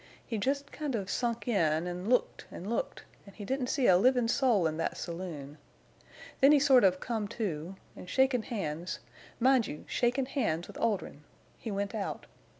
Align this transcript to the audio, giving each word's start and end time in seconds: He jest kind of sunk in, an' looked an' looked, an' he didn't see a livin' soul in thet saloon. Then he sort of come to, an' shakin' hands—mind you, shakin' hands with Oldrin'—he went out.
He 0.25 0.39
jest 0.39 0.71
kind 0.71 0.95
of 0.95 1.11
sunk 1.11 1.47
in, 1.47 1.85
an' 1.85 2.09
looked 2.09 2.47
an' 2.49 2.67
looked, 2.67 3.03
an' 3.27 3.33
he 3.33 3.45
didn't 3.45 3.67
see 3.67 3.85
a 3.85 3.97
livin' 3.97 4.27
soul 4.27 4.65
in 4.65 4.77
thet 4.79 4.97
saloon. 4.97 5.59
Then 6.39 6.51
he 6.51 6.59
sort 6.59 6.83
of 6.83 6.99
come 6.99 7.27
to, 7.37 7.75
an' 7.95 8.07
shakin' 8.07 8.41
hands—mind 8.41 9.67
you, 9.67 9.85
shakin' 9.87 10.25
hands 10.25 10.67
with 10.67 10.77
Oldrin'—he 10.79 11.69
went 11.69 11.93
out. 11.93 12.25